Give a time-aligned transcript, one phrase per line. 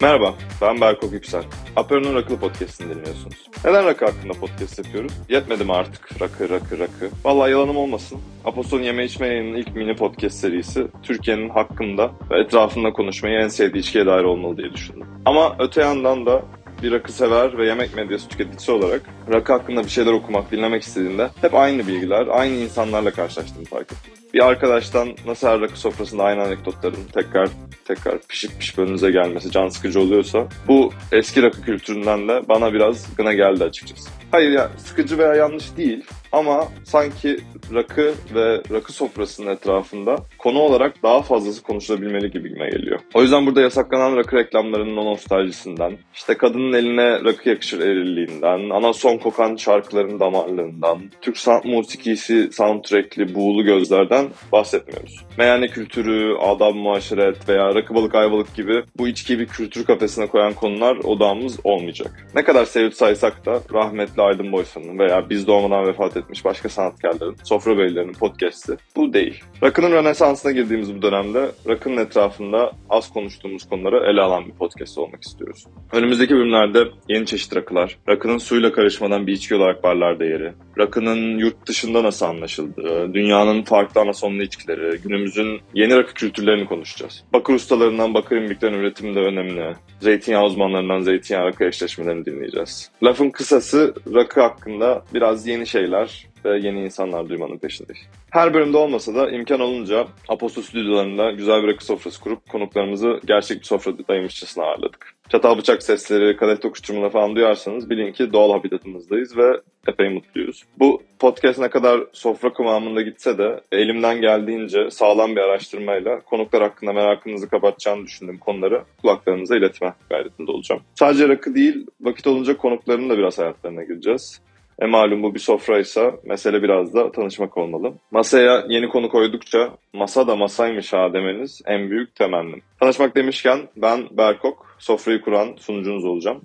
[0.00, 1.42] Merhaba, ben Berkok Yüksel.
[1.76, 3.36] Apero'nun Rakılı Podcast'ini dinliyorsunuz.
[3.64, 5.12] Neden rakı hakkında podcast yapıyoruz?
[5.28, 7.10] Yetmedi mi artık rakı, rakı, rakı?
[7.24, 8.18] Vallahi yalanım olmasın.
[8.44, 14.06] Apostol'un Yeme İçme ilk mini podcast serisi Türkiye'nin hakkında ve etrafında konuşmayı en sevdiği içkiye
[14.06, 15.06] dair olmalı diye düşündüm.
[15.24, 16.42] Ama öte yandan da
[16.82, 19.02] bir rakı sever ve yemek medyası tüketicisi olarak
[19.32, 24.12] rakı hakkında bir şeyler okumak, dinlemek istediğimde hep aynı bilgiler, aynı insanlarla karşılaştığımı fark ettim.
[24.34, 27.48] Bir arkadaştan nasıl her rakı sofrasında aynı anekdotların tekrar
[27.84, 33.16] tekrar pişip pişip önünüze gelmesi can sıkıcı oluyorsa bu eski rakı kültüründen de bana biraz
[33.16, 34.10] gına geldi açıkçası.
[34.30, 36.04] Hayır ya sıkıcı veya yanlış değil
[36.36, 37.36] ama sanki
[37.74, 43.00] rakı ve rakı sofrasının etrafında konu olarak daha fazlası konuşulabilmeli gibime geliyor.
[43.14, 49.18] O yüzden burada yasaklanan rakı reklamlarının nostaljisinden, işte kadının eline rakı yakışır erilliğinden, ana son
[49.18, 55.24] kokan şarkıların damarlığından, Türk sanat musikisi soundtrackli buğulu gözlerden bahsetmiyoruz.
[55.38, 60.52] Meyhane kültürü, adab muaşeret veya rakı balık ayvalık gibi bu içkiyi bir kültür kafesine koyan
[60.52, 62.26] konular odağımız olmayacak.
[62.34, 67.36] Ne kadar sevip saysak da rahmetli Aydın Boysan'ın veya biz doğmadan vefat etmiş başka sanatkarların,
[67.44, 69.44] sofra beylerinin podcast'i bu değil.
[69.62, 75.22] Rakının rönesansına girdiğimiz bu dönemde rakının etrafında az konuştuğumuz konuları ele alan bir podcast olmak
[75.22, 75.64] istiyoruz.
[75.92, 81.66] Önümüzdeki bölümlerde yeni çeşit rakılar, rakının suyla karışmadan bir içki olarak barlarda yeri, rakının yurt
[81.66, 87.24] dışında nasıl anlaşıldığı, dünyanın farklı anasonlu içkileri, günümüzün yeni rakı kültürlerini konuşacağız.
[87.32, 92.90] Bakır ustalarından bakır imbiklerin üretiminde önemli, zeytinyağı uzmanlarından zeytinyağı rakı eşleşmelerini dinleyeceğiz.
[93.02, 98.06] Lafın kısası rakı hakkında biraz yeni şeyler ve yeni insanlar duymanın peşindeyiz.
[98.30, 103.60] Her bölümde olmasa da imkan olunca Apostol stüdyolarında güzel bir rakı sofrası kurup konuklarımızı gerçek
[103.60, 105.16] bir sofradaymışçasına ağırladık.
[105.28, 110.62] Çatal bıçak sesleri, kadeh tokuşturmaları falan duyarsanız bilin ki doğal habitatımızdayız ve epey mutluyuz.
[110.78, 116.92] Bu podcast ne kadar sofra kıvamında gitse de elimden geldiğince sağlam bir araştırmayla konuklar hakkında
[116.92, 120.82] merakınızı kapatacağını düşündüğüm konuları kulaklarınıza iletme gayretinde olacağım.
[120.94, 124.40] Sadece rakı değil, vakit olunca konukların da biraz hayatlarına gireceğiz.
[124.78, 127.94] E malum bu bir sofraysa mesele biraz da tanışmak olmalı.
[128.10, 132.62] Masaya yeni konu koydukça masa da masaymış ha demeniz en büyük temennim.
[132.80, 136.40] Tanışmak demişken ben Berkok, sofrayı kuran sunucunuz olacağım.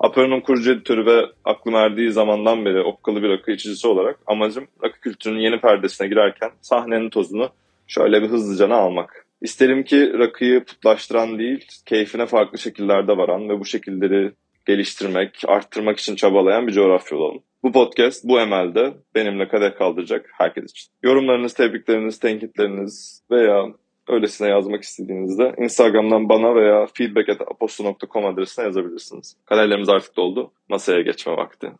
[0.00, 5.00] Apero'nun kurucu editörü ve aklım erdiği zamandan beri okkalı bir rakı içicisi olarak amacım rakı
[5.00, 7.48] kültürünün yeni perdesine girerken sahnenin tozunu
[7.86, 9.26] şöyle bir hızlıca almak.
[9.40, 14.32] İsterim ki rakıyı putlaştıran değil, keyfine farklı şekillerde varan ve bu şekilleri
[14.66, 17.42] geliştirmek, arttırmak için çabalayan bir coğrafya olalım.
[17.62, 20.92] Bu podcast bu emelde benimle kadeh kaldıracak herkes için.
[21.02, 23.66] Yorumlarınız, tebrikleriniz, tenkitleriniz veya
[24.08, 29.36] öylesine yazmak istediğinizde Instagram'dan bana veya feedback.aposto.com adresine yazabilirsiniz.
[29.44, 30.52] Kadehlerimiz artık doldu.
[30.68, 31.72] Masaya geçme vakti.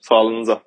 [0.00, 0.62] Sağlığınıza.